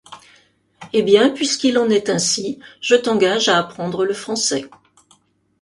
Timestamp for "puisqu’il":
1.29-1.77